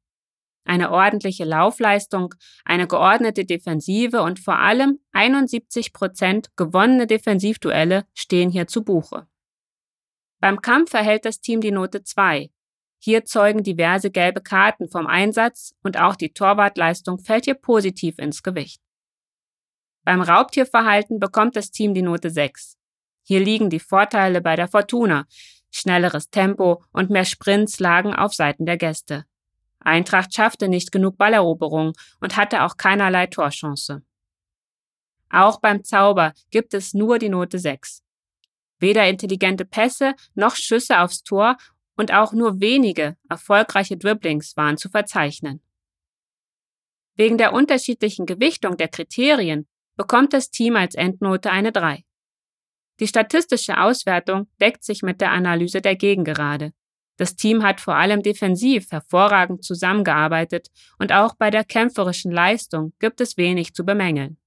Eine 0.65 0.91
ordentliche 0.91 1.45
Laufleistung, 1.45 2.35
eine 2.65 2.89
geordnete 2.89 3.45
Defensive 3.45 4.23
und 4.23 4.41
vor 4.41 4.59
allem 4.59 4.99
71 5.13 5.93
Prozent 5.93 6.51
gewonnene 6.57 7.07
Defensivduelle 7.07 8.07
stehen 8.15 8.51
hier 8.51 8.67
zu 8.67 8.83
Buche. 8.83 9.29
Beim 10.41 10.61
Kampf 10.61 10.95
erhält 10.95 11.25
das 11.25 11.41
Team 11.41 11.61
die 11.61 11.71
Note 11.71 12.03
2. 12.03 12.51
Hier 13.05 13.27
zeugen 13.27 13.63
diverse 13.63 14.11
gelbe 14.11 14.41
Karten 14.41 14.89
vom 14.89 15.07
Einsatz 15.07 15.75
und 15.83 15.99
auch 15.99 16.17
die 16.17 16.33
Torwartleistung 16.33 17.19
fällt 17.19 17.45
hier 17.45 17.53
positiv 17.53 18.19
ins 18.19 18.43
Gewicht. 18.43 18.81
Beim 20.05 20.23
Raubtierverhalten 20.23 21.21
bekommt 21.21 21.55
das 21.55 21.71
Team 21.71 21.93
die 21.93 22.01
Note 22.01 22.31
6. 22.31 22.79
Hier 23.23 23.41
liegen 23.41 23.69
die 23.69 23.79
Vorteile 23.79 24.41
bei 24.41 24.57
der 24.57 24.69
Fortuna. 24.69 25.27
Schnelleres 25.71 26.31
Tempo 26.31 26.83
und 26.93 27.11
mehr 27.11 27.27
Sprints 27.27 27.79
lagen 27.79 28.15
auf 28.15 28.33
Seiten 28.33 28.65
der 28.65 28.79
Gäste. 28.79 29.27
Eintracht 29.81 30.35
schaffte 30.35 30.69
nicht 30.69 30.91
genug 30.91 31.19
Balleroberung 31.19 31.93
und 32.21 32.39
hatte 32.39 32.63
auch 32.63 32.79
keinerlei 32.79 33.27
Torchance. 33.27 34.01
Auch 35.29 35.61
beim 35.61 35.85
Zauber 35.85 36.33
gibt 36.51 36.73
es 36.73 36.95
nur 36.95 37.19
die 37.19 37.29
Note 37.29 37.59
6. 37.59 38.03
Weder 38.79 39.07
intelligente 39.07 39.67
Pässe 39.67 40.15
noch 40.35 40.57
Schüsse 40.57 41.01
aufs 41.01 41.23
Tor 41.23 41.59
und 41.97 42.13
auch 42.13 42.33
nur 42.33 42.61
wenige 42.61 43.17
erfolgreiche 43.29 43.97
Dribblings 43.97 44.57
waren 44.57 44.77
zu 44.77 44.89
verzeichnen. 44.89 45.63
Wegen 47.17 47.39
der 47.39 47.53
unterschiedlichen 47.53 48.27
Gewichtung 48.27 48.77
der 48.77 48.89
Kriterien 48.89 49.69
bekommt 49.97 50.33
das 50.33 50.51
Team 50.51 50.77
als 50.77 50.95
Endnote 50.95 51.51
eine 51.51 51.71
3. 51.71 52.05
Die 53.01 53.07
statistische 53.07 53.81
Auswertung 53.81 54.49
deckt 54.61 54.85
sich 54.85 55.03
mit 55.03 55.21
der 55.21 55.31
Analyse 55.31 55.81
der 55.81 55.97
Gegengerade. 55.97 56.73
Das 57.17 57.37
Team 57.37 57.63
hat 57.63 57.81
vor 57.81 57.95
allem 57.95 58.23
defensiv 58.23 58.91
hervorragend 58.91 59.65
zusammengearbeitet 59.65 60.69
und 60.99 61.13
auch 61.13 61.37
bei 61.37 61.51
der 61.51 61.65
kämpferischen 61.65 62.33
Leistung 62.33 62.93
gibt 62.99 63.21
es 63.21 63.37
wenig 63.37 63.75
zu 63.75 63.85
bemängeln. 63.85 64.39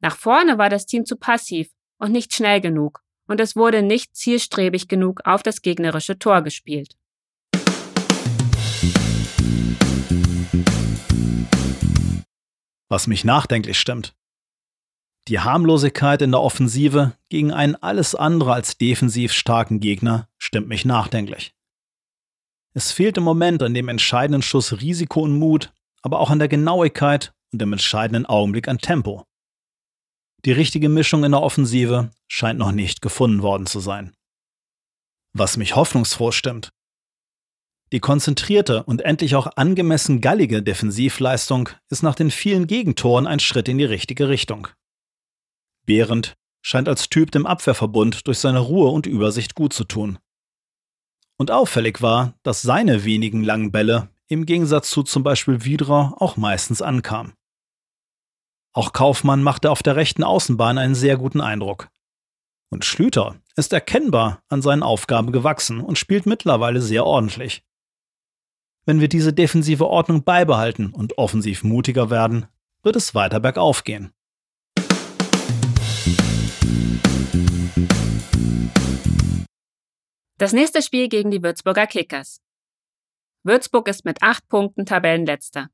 Nach 0.00 0.16
vorne 0.16 0.58
war 0.58 0.68
das 0.68 0.84
Team 0.84 1.06
zu 1.06 1.16
passiv 1.16 1.70
und 1.98 2.12
nicht 2.12 2.34
schnell 2.34 2.60
genug 2.60 3.05
und 3.26 3.40
es 3.40 3.56
wurde 3.56 3.82
nicht 3.82 4.16
zielstrebig 4.16 4.88
genug 4.88 5.20
auf 5.24 5.42
das 5.42 5.62
gegnerische 5.62 6.18
Tor 6.18 6.42
gespielt. 6.42 6.96
Was 12.88 13.06
mich 13.06 13.24
nachdenklich 13.24 13.78
stimmt. 13.78 14.14
Die 15.28 15.40
Harmlosigkeit 15.40 16.22
in 16.22 16.30
der 16.30 16.40
Offensive 16.40 17.14
gegen 17.28 17.52
einen 17.52 17.74
alles 17.74 18.14
andere 18.14 18.52
als 18.52 18.78
defensiv 18.78 19.32
starken 19.32 19.80
Gegner 19.80 20.28
stimmt 20.38 20.68
mich 20.68 20.84
nachdenklich. 20.84 21.52
Es 22.74 22.92
fehlt 22.92 23.16
im 23.16 23.24
Moment 23.24 23.62
an 23.62 23.74
dem 23.74 23.88
entscheidenden 23.88 24.42
Schuss 24.42 24.80
Risiko 24.80 25.22
und 25.22 25.36
Mut, 25.36 25.72
aber 26.02 26.20
auch 26.20 26.30
an 26.30 26.38
der 26.38 26.46
Genauigkeit 26.46 27.32
und 27.52 27.60
im 27.60 27.72
entscheidenden 27.72 28.26
Augenblick 28.26 28.68
an 28.68 28.78
Tempo. 28.78 29.24
Die 30.46 30.52
richtige 30.52 30.88
Mischung 30.88 31.24
in 31.24 31.32
der 31.32 31.42
Offensive 31.42 32.12
scheint 32.28 32.60
noch 32.60 32.70
nicht 32.70 33.02
gefunden 33.02 33.42
worden 33.42 33.66
zu 33.66 33.80
sein. 33.80 34.14
Was 35.32 35.56
mich 35.56 35.74
hoffnungsfroh 35.74 36.30
stimmt. 36.30 36.70
Die 37.90 37.98
konzentrierte 37.98 38.84
und 38.84 39.00
endlich 39.00 39.34
auch 39.34 39.48
angemessen 39.56 40.20
gallige 40.20 40.62
Defensivleistung 40.62 41.70
ist 41.88 42.04
nach 42.04 42.14
den 42.14 42.30
vielen 42.30 42.68
Gegentoren 42.68 43.26
ein 43.26 43.40
Schritt 43.40 43.68
in 43.68 43.78
die 43.78 43.84
richtige 43.84 44.28
Richtung. 44.28 44.68
Behrendt 45.84 46.36
scheint 46.62 46.88
als 46.88 47.08
Typ 47.08 47.32
dem 47.32 47.44
Abwehrverbund 47.44 48.28
durch 48.28 48.38
seine 48.38 48.60
Ruhe 48.60 48.90
und 48.90 49.06
Übersicht 49.06 49.56
gut 49.56 49.72
zu 49.72 49.82
tun. 49.82 50.16
Und 51.38 51.50
auffällig 51.50 52.02
war, 52.02 52.34
dass 52.44 52.62
seine 52.62 53.04
wenigen 53.04 53.42
langen 53.42 53.72
Bälle 53.72 54.10
im 54.28 54.46
Gegensatz 54.46 54.90
zu 54.90 55.02
zum 55.02 55.24
Beispiel 55.24 55.64
Widra 55.64 56.14
auch 56.18 56.36
meistens 56.36 56.82
ankamen. 56.82 57.34
Auch 58.76 58.92
Kaufmann 58.92 59.42
machte 59.42 59.70
auf 59.70 59.82
der 59.82 59.96
rechten 59.96 60.22
Außenbahn 60.22 60.76
einen 60.76 60.94
sehr 60.94 61.16
guten 61.16 61.40
Eindruck. 61.40 61.88
Und 62.68 62.84
Schlüter 62.84 63.40
ist 63.56 63.72
erkennbar 63.72 64.42
an 64.50 64.60
seinen 64.60 64.82
Aufgaben 64.82 65.32
gewachsen 65.32 65.80
und 65.80 65.98
spielt 65.98 66.26
mittlerweile 66.26 66.82
sehr 66.82 67.06
ordentlich. 67.06 67.64
Wenn 68.84 69.00
wir 69.00 69.08
diese 69.08 69.32
defensive 69.32 69.86
Ordnung 69.86 70.24
beibehalten 70.24 70.92
und 70.92 71.16
offensiv 71.16 71.64
mutiger 71.64 72.10
werden, 72.10 72.48
wird 72.82 72.96
es 72.96 73.14
weiter 73.14 73.40
bergauf 73.40 73.82
gehen. 73.82 74.12
Das 80.36 80.52
nächste 80.52 80.82
Spiel 80.82 81.08
gegen 81.08 81.30
die 81.30 81.42
Würzburger 81.42 81.86
Kickers. 81.86 82.42
Würzburg 83.42 83.88
ist 83.88 84.04
mit 84.04 84.22
acht 84.22 84.46
Punkten 84.50 84.84
Tabellenletzter. 84.84 85.70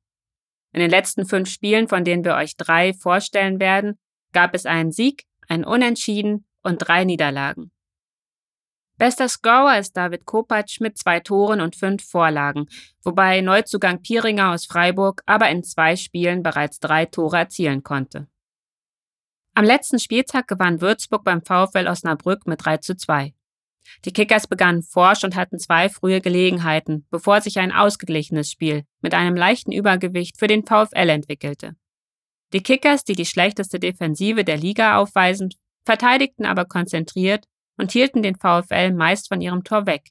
In 0.72 0.80
den 0.80 0.90
letzten 0.90 1.26
fünf 1.26 1.48
Spielen, 1.48 1.88
von 1.88 2.04
denen 2.04 2.24
wir 2.24 2.34
euch 2.34 2.56
drei 2.56 2.94
vorstellen 2.94 3.60
werden, 3.60 3.98
gab 4.32 4.54
es 4.54 4.66
einen 4.66 4.92
Sieg, 4.92 5.24
ein 5.48 5.64
Unentschieden 5.64 6.46
und 6.62 6.78
drei 6.78 7.04
Niederlagen. 7.04 7.70
Bester 8.96 9.28
Scorer 9.28 9.78
ist 9.78 9.96
David 9.96 10.26
Kopacz 10.26 10.80
mit 10.80 10.96
zwei 10.96 11.20
Toren 11.20 11.60
und 11.60 11.76
fünf 11.76 12.04
Vorlagen, 12.04 12.68
wobei 13.02 13.40
Neuzugang 13.40 14.00
Pieringer 14.00 14.52
aus 14.52 14.66
Freiburg 14.66 15.22
aber 15.26 15.50
in 15.50 15.64
zwei 15.64 15.96
Spielen 15.96 16.42
bereits 16.42 16.78
drei 16.78 17.06
Tore 17.06 17.38
erzielen 17.38 17.82
konnte. 17.82 18.28
Am 19.54 19.64
letzten 19.64 19.98
Spieltag 19.98 20.48
gewann 20.48 20.80
Würzburg 20.80 21.24
beim 21.24 21.42
VfL 21.42 21.86
Osnabrück 21.86 22.46
mit 22.46 22.64
3 22.64 22.78
zu 22.78 22.96
2. 22.96 23.34
Die 24.04 24.12
Kickers 24.12 24.46
begannen 24.46 24.82
forsch 24.82 25.24
und 25.24 25.36
hatten 25.36 25.58
zwei 25.58 25.88
frühe 25.88 26.20
Gelegenheiten, 26.20 27.06
bevor 27.10 27.40
sich 27.40 27.58
ein 27.58 27.72
ausgeglichenes 27.72 28.50
Spiel 28.50 28.84
mit 29.00 29.14
einem 29.14 29.36
leichten 29.36 29.72
Übergewicht 29.72 30.38
für 30.38 30.46
den 30.46 30.64
VfL 30.64 31.08
entwickelte. 31.08 31.76
Die 32.52 32.62
Kickers, 32.62 33.04
die 33.04 33.14
die 33.14 33.26
schlechteste 33.26 33.78
Defensive 33.78 34.44
der 34.44 34.56
Liga 34.56 34.98
aufweisen, 34.98 35.50
verteidigten 35.84 36.44
aber 36.44 36.64
konzentriert 36.64 37.46
und 37.76 37.92
hielten 37.92 38.22
den 38.22 38.36
VfL 38.36 38.92
meist 38.92 39.28
von 39.28 39.40
ihrem 39.40 39.64
Tor 39.64 39.86
weg. 39.86 40.10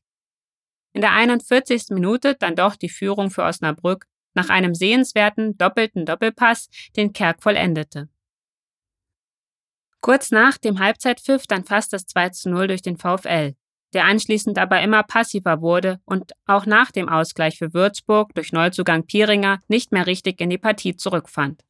In 0.94 1.02
der 1.02 1.14
41. 1.14 1.86
Minute 1.90 2.36
dann 2.36 2.56
doch 2.56 2.76
die 2.76 2.90
Führung 2.90 3.30
für 3.30 3.44
Osnabrück 3.44 4.06
nach 4.34 4.50
einem 4.50 4.74
sehenswerten 4.74 5.58
doppelten 5.58 6.06
Doppelpass, 6.06 6.70
den 6.96 7.14
Kerk 7.14 7.44
vollendete. 7.44 8.10
Kurz 10.02 10.32
nach 10.32 10.58
dem 10.58 10.80
Halbzeitpfiff 10.80 11.46
dann 11.46 11.64
fast 11.64 11.94
das 11.94 12.08
2 12.08 12.30
zu 12.30 12.50
0 12.50 12.68
durch 12.68 12.82
den 12.82 12.98
VfL 12.98 13.56
der 13.94 14.06
anschließend 14.06 14.58
aber 14.58 14.82
immer 14.82 15.04
passiver 15.04 15.62
wurde 15.62 16.00
und 16.06 16.32
auch 16.46 16.66
nach 16.66 16.92
dem 16.92 17.10
Ausgleich 17.10 17.58
für 17.58 17.74
Würzburg 17.74 18.34
durch 18.36 18.52
Neuzugang 18.52 19.06
Pieringer 19.06 19.60
nicht 19.68 19.92
mehr 19.92 20.08
richtig 20.08 20.40
in 20.42 20.50
die 20.50 20.58
Partie 20.58 20.96
zurückfand. 20.96 21.64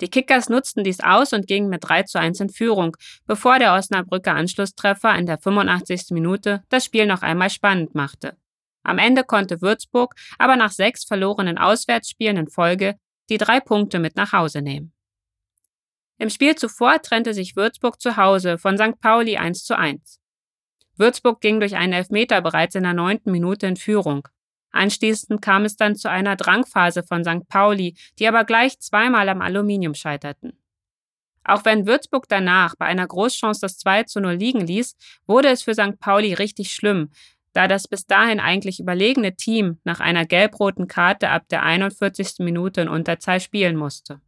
Die 0.00 0.08
Kickers 0.08 0.48
nutzten 0.48 0.82
dies 0.82 1.00
aus 1.00 1.32
und 1.32 1.46
gingen 1.46 1.68
mit 1.68 1.88
3 1.88 2.02
zu 2.02 2.18
1 2.18 2.40
in 2.40 2.48
Führung, 2.50 2.96
bevor 3.26 3.58
der 3.58 3.74
Osnabrücker 3.74 4.34
Anschlusstreffer 4.34 5.14
in 5.16 5.26
der 5.26 5.38
85. 5.38 6.10
Minute 6.10 6.62
das 6.68 6.84
Spiel 6.84 7.06
noch 7.06 7.22
einmal 7.22 7.50
spannend 7.50 7.94
machte. 7.94 8.36
Am 8.82 8.98
Ende 8.98 9.24
konnte 9.24 9.62
Würzburg 9.62 10.14
aber 10.38 10.56
nach 10.56 10.72
sechs 10.72 11.04
verlorenen 11.04 11.58
Auswärtsspielen 11.58 12.36
in 12.36 12.48
Folge 12.48 12.96
die 13.30 13.38
drei 13.38 13.60
Punkte 13.60 13.98
mit 13.98 14.16
nach 14.16 14.32
Hause 14.32 14.60
nehmen. 14.60 14.92
Im 16.18 16.28
Spiel 16.28 16.54
zuvor 16.54 17.00
trennte 17.00 17.32
sich 17.32 17.56
Würzburg 17.56 18.00
zu 18.00 18.16
Hause 18.16 18.58
von 18.58 18.76
St. 18.76 19.00
Pauli 19.00 19.36
1 19.36 19.64
zu 19.64 19.76
1. 19.76 20.20
Würzburg 20.96 21.40
ging 21.40 21.60
durch 21.60 21.76
einen 21.76 21.92
Elfmeter 21.92 22.40
bereits 22.40 22.74
in 22.74 22.84
der 22.84 22.94
neunten 22.94 23.32
Minute 23.32 23.66
in 23.66 23.76
Führung. 23.76 24.28
Anschließend 24.70 25.40
kam 25.40 25.64
es 25.64 25.76
dann 25.76 25.94
zu 25.94 26.10
einer 26.10 26.36
Drangphase 26.36 27.02
von 27.02 27.24
St. 27.24 27.48
Pauli, 27.48 27.94
die 28.18 28.26
aber 28.26 28.44
gleich 28.44 28.80
zweimal 28.80 29.28
am 29.28 29.40
Aluminium 29.40 29.94
scheiterten. 29.94 30.58
Auch 31.44 31.64
wenn 31.64 31.86
Würzburg 31.86 32.26
danach 32.28 32.74
bei 32.76 32.86
einer 32.86 33.06
Großchance 33.06 33.60
das 33.60 33.78
2 33.78 34.04
zu 34.04 34.20
0 34.20 34.34
liegen 34.34 34.60
ließ, 34.60 34.96
wurde 35.26 35.48
es 35.48 35.62
für 35.62 35.74
St. 35.74 36.00
Pauli 36.00 36.32
richtig 36.34 36.72
schlimm, 36.72 37.10
da 37.52 37.68
das 37.68 37.86
bis 37.86 38.06
dahin 38.06 38.40
eigentlich 38.40 38.80
überlegene 38.80 39.36
Team 39.36 39.78
nach 39.84 40.00
einer 40.00 40.26
gelb-roten 40.26 40.88
Karte 40.88 41.28
ab 41.28 41.44
der 41.50 41.62
41. 41.62 42.40
Minute 42.40 42.80
in 42.80 42.88
Unterzahl 42.88 43.40
spielen 43.40 43.76
musste. 43.76 44.20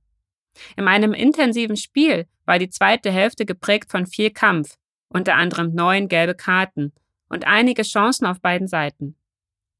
In 0.77 0.87
einem 0.89 1.13
intensiven 1.13 1.77
Spiel 1.77 2.27
war 2.45 2.59
die 2.59 2.71
zweite 2.71 3.11
Hälfte 3.11 3.45
geprägt 3.45 3.91
von 3.91 4.07
viel 4.07 4.31
Kampf, 4.31 4.77
unter 5.17 5.35
anderem 5.35 5.75
neun 5.75 6.09
gelbe 6.09 6.35
Karten 6.35 6.93
und 7.31 7.47
einige 7.47 7.83
Chancen 7.83 8.27
auf 8.27 8.41
beiden 8.41 8.69
Seiten. 8.69 9.17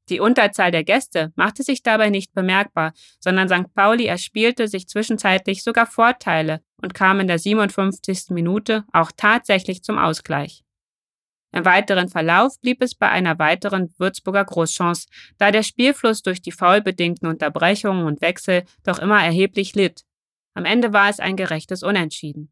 Die 0.09 0.19
Unterzahl 0.19 0.71
der 0.71 0.83
Gäste 0.83 1.31
machte 1.35 1.63
sich 1.63 1.83
dabei 1.83 2.09
nicht 2.09 2.33
bemerkbar, 2.33 2.93
sondern 3.19 3.47
St. 3.47 3.73
Pauli 3.75 4.05
erspielte 4.05 4.67
sich 4.67 4.87
zwischenzeitlich 4.87 5.63
sogar 5.63 5.85
Vorteile 5.85 6.61
und 6.81 6.93
kam 6.93 7.19
in 7.19 7.27
der 7.27 7.37
57. 7.37 8.31
Minute 8.31 8.85
auch 8.93 9.11
tatsächlich 9.15 9.83
zum 9.83 9.99
Ausgleich. 9.99 10.63
Im 11.51 11.65
weiteren 11.65 12.09
Verlauf 12.09 12.59
blieb 12.59 12.81
es 12.81 12.95
bei 12.95 13.09
einer 13.09 13.37
weiteren 13.37 13.93
Würzburger 13.97 14.43
Großchance, 14.43 15.07
da 15.37 15.51
der 15.51 15.63
Spielfluss 15.63 16.21
durch 16.23 16.41
die 16.41 16.51
faulbedingten 16.51 17.27
Unterbrechungen 17.27 18.05
und 18.05 18.21
Wechsel 18.21 18.63
doch 18.83 18.99
immer 18.99 19.23
erheblich 19.23 19.75
litt. 19.75 20.03
Am 20.55 20.65
Ende 20.65 20.93
war 20.93 21.09
es 21.09 21.19
ein 21.19 21.35
gerechtes 21.35 21.83
Unentschieden. 21.83 22.51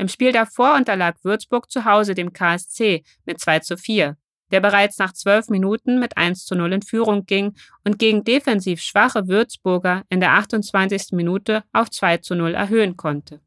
Im 0.00 0.08
Spiel 0.08 0.32
davor 0.32 0.76
unterlag 0.76 1.16
Würzburg 1.24 1.70
zu 1.70 1.84
Hause 1.84 2.14
dem 2.14 2.32
KSC 2.32 3.04
mit 3.26 3.38
2 3.38 3.58
zu 3.58 3.76
4, 3.76 4.16
der 4.50 4.60
bereits 4.60 4.96
nach 4.96 5.12
zwölf 5.12 5.48
Minuten 5.50 6.00
mit 6.00 6.16
1 6.16 6.46
zu 6.46 6.54
0 6.54 6.72
in 6.72 6.80
Führung 6.80 7.26
ging 7.26 7.54
und 7.84 7.98
gegen 7.98 8.24
defensiv 8.24 8.80
schwache 8.80 9.28
Würzburger 9.28 10.04
in 10.08 10.20
der 10.20 10.32
28. 10.32 11.08
Minute 11.12 11.64
auf 11.74 11.90
2 11.90 12.16
zu 12.16 12.34
0 12.34 12.54
erhöhen 12.54 12.96
konnte. 12.96 13.42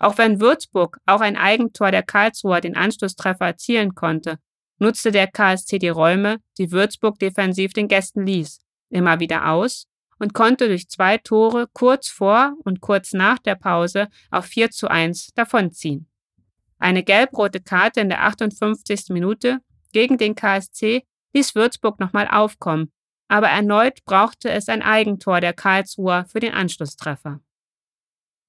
Auch 0.00 0.18
wenn 0.18 0.40
Würzburg 0.40 0.98
auch 1.06 1.20
ein 1.20 1.36
Eigentor 1.36 1.92
der 1.92 2.02
Karlsruher 2.02 2.60
den 2.60 2.76
Anschlusstreffer 2.76 3.46
erzielen 3.46 3.94
konnte, 3.94 4.40
nutzte 4.80 5.12
der 5.12 5.28
KSC 5.28 5.78
die 5.78 5.88
Räume, 5.88 6.38
die 6.58 6.72
Würzburg 6.72 7.20
defensiv 7.20 7.74
den 7.74 7.86
Gästen 7.86 8.26
ließ, 8.26 8.58
immer 8.88 9.20
wieder 9.20 9.48
aus 9.52 9.86
und 10.20 10.34
konnte 10.34 10.68
durch 10.68 10.88
zwei 10.88 11.18
Tore 11.18 11.66
kurz 11.72 12.08
vor 12.08 12.54
und 12.64 12.80
kurz 12.80 13.12
nach 13.12 13.38
der 13.38 13.56
Pause 13.56 14.08
auf 14.30 14.44
4 14.44 14.70
zu 14.70 14.88
1 14.88 15.32
davonziehen. 15.34 16.06
Eine 16.78 17.02
gelb-rote 17.02 17.60
Karte 17.60 18.00
in 18.00 18.08
der 18.08 18.22
58. 18.22 19.06
Minute 19.08 19.58
gegen 19.92 20.18
den 20.18 20.34
KSC 20.34 21.02
ließ 21.32 21.54
Würzburg 21.54 21.98
nochmal 21.98 22.28
aufkommen, 22.28 22.92
aber 23.28 23.48
erneut 23.48 24.04
brauchte 24.04 24.50
es 24.50 24.68
ein 24.68 24.82
Eigentor 24.82 25.40
der 25.40 25.52
Karlsruher 25.52 26.26
für 26.26 26.40
den 26.40 26.52
Anschlusstreffer. 26.52 27.40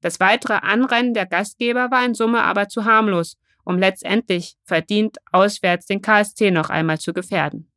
Das 0.01 0.19
weitere 0.19 0.55
Anrennen 0.55 1.13
der 1.13 1.25
Gastgeber 1.25 1.91
war 1.91 2.03
in 2.03 2.15
Summe 2.15 2.43
aber 2.43 2.67
zu 2.67 2.85
harmlos, 2.85 3.37
um 3.63 3.77
letztendlich 3.77 4.57
verdient 4.63 5.19
auswärts 5.31 5.85
den 5.85 6.01
KSC 6.01 6.51
noch 6.51 6.69
einmal 6.69 6.99
zu 6.99 7.13
gefährden. 7.13 7.70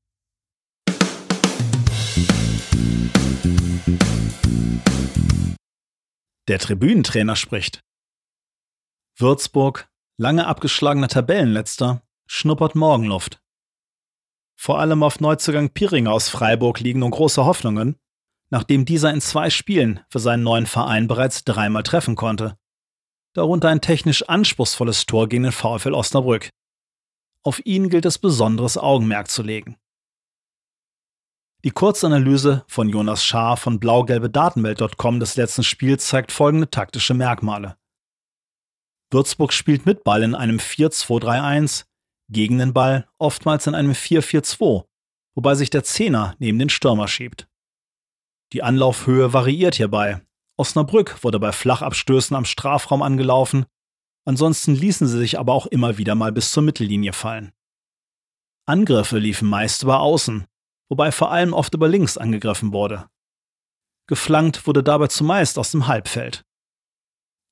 Der 6.47 6.59
Tribünentrainer 6.59 7.37
spricht. 7.37 7.81
Würzburg, 9.17 9.89
lange 10.19 10.47
abgeschlagener 10.47 11.09
Tabellenletzter, 11.09 12.03
schnuppert 12.27 12.75
Morgenluft. 12.75 13.41
Vor 14.55 14.79
allem 14.79 15.03
auf 15.03 15.21
Neuzugang 15.21 15.71
Piringer 15.71 16.13
aus 16.13 16.29
Freiburg 16.29 16.81
liegen 16.81 17.01
nun 17.01 17.13
große 17.13 17.45
Hoffnungen, 17.45 17.97
nachdem 18.51 18.85
dieser 18.85 19.13
in 19.13 19.23
zwei 19.23 19.49
Spielen 19.49 20.01
für 20.11 20.19
seinen 20.19 20.43
neuen 20.43 20.67
Verein 20.67 21.09
bereits 21.09 21.45
dreimal 21.45 21.83
treffen 21.83 22.15
konnte. 22.15 22.59
Darunter 23.33 23.69
ein 23.71 23.81
technisch 23.81 24.23
anspruchsvolles 24.29 25.07
Tor 25.07 25.29
gegen 25.29 25.45
den 25.45 25.53
VfL 25.53 25.95
Osnabrück. 25.95 26.51
Auf 27.43 27.65
ihn 27.65 27.89
gilt 27.89 28.05
es 28.05 28.19
besonderes 28.19 28.77
Augenmerk 28.77 29.29
zu 29.29 29.43
legen. 29.43 29.77
Die 31.65 31.71
Kurzanalyse 31.71 32.63
von 32.69 32.91
Jonas 32.91 33.25
Schaar 33.25 33.57
von 33.57 33.81
blaugelbe 33.81 34.29
Datenwelt.com 34.29 35.19
des 35.19 35.37
letzten 35.37 35.63
Spiels 35.63 36.07
zeigt 36.07 36.31
folgende 36.31 36.69
taktische 36.69 37.15
Merkmale. 37.15 37.79
Würzburg 39.11 39.51
spielt 39.51 39.87
mit 39.87 40.05
Ball 40.05 40.23
in 40.23 40.35
einem 40.35 40.59
4-2-3-1, 40.59 41.87
gegen 42.31 42.59
den 42.59 42.75
Ball 42.75 43.09
oftmals 43.17 43.67
in 43.67 43.75
einem 43.75 43.93
4-4-2, 43.93 44.85
wobei 45.35 45.55
sich 45.55 45.71
der 45.71 45.85
Zehner 45.85 46.37
neben 46.39 46.59
den 46.59 46.69
Stürmer 46.69 47.09
schiebt. 47.09 47.49
Die 48.53 48.63
Anlaufhöhe 48.63 49.33
variiert 49.33 49.77
hierbei. 49.77 50.21
Osnabrück 50.59 51.25
wurde 51.25 51.41
bei 51.41 51.53
Flachabstößen 51.53 52.37
am 52.37 52.45
Strafraum 52.45 53.01
angelaufen, 53.01 53.65
ansonsten 54.27 54.75
ließen 54.75 55.07
sie 55.07 55.19
sich 55.19 55.39
aber 55.39 55.55
auch 55.55 55.67
immer 55.67 55.97
wieder 55.97 56.15
mal 56.15 56.31
bis 56.31 56.53
zur 56.53 56.63
Mittellinie 56.63 57.15
fallen. 57.15 57.53
Angriffe 58.67 59.17
liefen 59.17 59.49
meist 59.49 59.83
über 59.83 60.01
Außen, 60.01 60.47
wobei 60.89 61.13
vor 61.13 61.31
allem 61.31 61.53
oft 61.53 61.75
über 61.75 61.89
links 61.89 62.19
angegriffen 62.19 62.73
wurde. 62.73 63.09
Geflankt 64.07 64.67
wurde 64.67 64.83
dabei 64.83 65.07
zumeist 65.07 65.59
aus 65.59 65.71
dem 65.71 65.87
Halbfeld. 65.87 66.45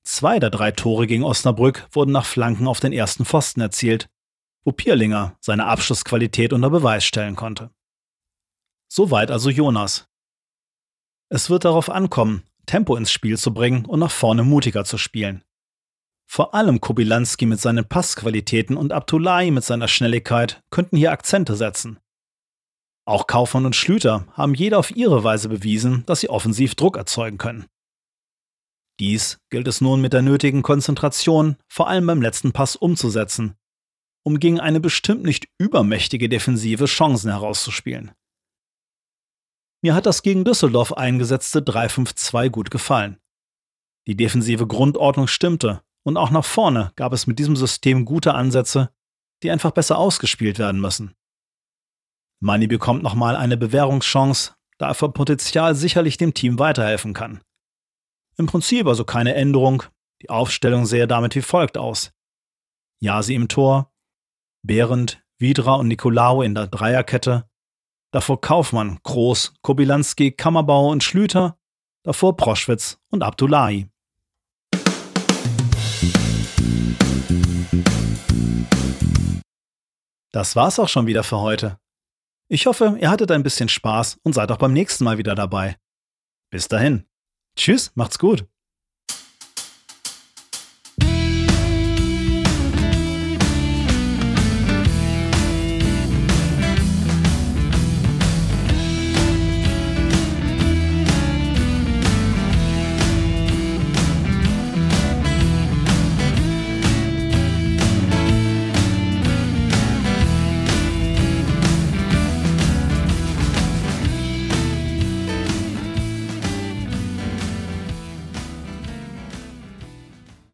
Zwei 0.05 0.39
der 0.39 0.51
drei 0.51 0.73
Tore 0.73 1.07
gegen 1.07 1.25
Osnabrück 1.25 1.87
wurden 1.93 2.13
nach 2.13 2.27
Flanken 2.27 2.67
auf 2.67 2.81
den 2.81 2.93
ersten 2.93 3.25
Pfosten 3.25 3.61
erzielt, 3.61 4.09
wo 4.65 4.73
Pierlinger 4.73 5.37
seine 5.41 5.67
Abschlussqualität 5.67 6.53
unter 6.53 6.71
Beweis 6.71 7.05
stellen 7.05 7.37
konnte. 7.37 7.71
Soweit 8.89 9.31
also 9.31 9.49
Jonas, 9.49 10.07
es 11.35 11.49
wird 11.49 11.65
darauf 11.65 11.89
ankommen, 11.89 12.43
Tempo 12.67 12.95
ins 12.95 13.11
Spiel 13.11 13.39
zu 13.39 13.55
bringen 13.55 13.87
und 13.87 14.01
nach 14.01 14.11
vorne 14.11 14.43
mutiger 14.43 14.85
zu 14.85 14.99
spielen. 14.99 15.43
Vor 16.27 16.55
allem 16.55 16.79
Kobilanski 16.83 17.47
mit 17.47 17.59
seinen 17.59 17.89
Passqualitäten 17.89 18.77
und 18.77 18.93
Abdullahi 18.93 19.51
mit 19.51 19.65
seiner 19.65 19.89
Schnelligkeit 19.89 20.63
könnten 20.69 20.99
hier 20.99 21.11
Akzente 21.11 21.57
setzen. 21.57 21.99
Auch 23.05 23.27
Kaufmann 23.27 23.67
und 23.67 23.75
Schlüter 23.75 24.27
haben 24.33 24.55
jeder 24.55 24.79
auf 24.79 24.95
ihre 24.95 25.25
Weise 25.25 25.49
bewiesen, 25.49 26.05
dass 26.07 26.21
sie 26.21 26.31
offensiv 26.31 26.75
Druck 26.75 26.97
erzeugen 26.97 27.39
können. 27.39 27.67
Dies 29.01 29.39
gilt 29.51 29.67
es 29.67 29.81
nun 29.81 30.01
mit 30.01 30.13
der 30.13 30.23
nötigen 30.23 30.63
Konzentration, 30.63 31.57
vor 31.69 31.89
allem 31.89 32.07
beim 32.07 32.23
letzten 32.23 32.53
Pass 32.53 32.77
umzusetzen, 32.77 33.57
um 34.25 34.39
gegen 34.39 34.61
eine 34.61 34.79
bestimmt 34.79 35.25
nicht 35.25 35.49
übermächtige 35.59 36.29
Defensive 36.29 36.85
Chancen 36.85 37.31
herauszuspielen. 37.31 38.13
Mir 39.83 39.97
hat 39.97 40.07
das 40.07 40.23
gegen 40.23 40.45
Düsseldorf 40.45 40.93
eingesetzte 40.93 41.59
3-5-2 41.61 42.51
gut 42.51 42.71
gefallen. 42.71 43.19
Die 44.07 44.17
defensive 44.17 44.69
Grundordnung 44.69 45.27
stimmte 45.27 45.83
und 46.05 46.17
auch 46.17 46.31
nach 46.31 46.45
vorne 46.45 46.93
gab 46.95 47.13
es 47.13 47.27
mit 47.27 47.41
diesem 47.41 47.57
System 47.57 48.05
gute 48.05 48.35
Ansätze, 48.35 48.91
die 49.43 49.51
einfach 49.51 49.73
besser 49.73 49.99
ausgespielt 49.99 50.61
werden 50.61 50.81
müssen. 50.81 51.15
Manni 52.43 52.67
bekommt 52.67 53.05
nochmal 53.05 53.37
eine 53.37 53.57
Bewährungschance, 53.57 54.55
da 54.77 54.89
er 54.89 54.95
vom 54.95 55.13
Potenzial 55.13 55.77
sicherlich 55.77 56.17
dem 56.17 56.35
Team 56.35 56.59
weiterhelfen 56.59 57.15
kann. 57.15 57.41
Im 58.37 58.47
Prinzip 58.47 58.89
also 58.89 59.05
keine 59.05 59.37
Änderung, 59.37 59.85
die 60.23 60.29
Aufstellung 60.29 60.85
sähe 60.85 61.07
damit 61.07 61.37
wie 61.37 61.43
folgt 61.43 61.79
aus. 61.79 62.11
Jasi 62.99 63.37
im 63.37 63.47
Tor, 63.47 63.93
Behrendt, 64.63 65.23
Widra 65.39 65.75
und 65.75 65.87
Nikolaou 65.87 66.43
in 66.43 66.57
der 66.57 66.67
Dreierkette, 66.67 67.49
davor 68.11 68.41
Kaufmann, 68.41 68.99
Groß, 69.05 69.55
Kobilanski, 69.63 70.33
Kammerbau 70.33 70.91
und 70.91 71.05
Schlüter, 71.05 71.57
davor 72.03 72.37
Proschwitz 72.37 72.99
und 73.11 73.23
Abdullahi. 73.23 73.89
Das 80.33 80.57
war's 80.57 80.81
auch 80.81 80.89
schon 80.89 81.07
wieder 81.07 81.23
für 81.23 81.39
heute. 81.39 81.79
Ich 82.49 82.67
hoffe, 82.67 82.97
ihr 83.01 83.11
hattet 83.11 83.31
ein 83.31 83.43
bisschen 83.43 83.69
Spaß 83.69 84.19
und 84.23 84.35
seid 84.35 84.51
auch 84.51 84.59
beim 84.59 84.73
nächsten 84.73 85.05
Mal 85.05 85.19
wieder 85.19 85.35
dabei. 85.35 85.77
Bis 86.51 86.69
dahin. 86.69 87.07
Tschüss, 87.57 87.93
macht's 87.95 88.19
gut. 88.19 88.47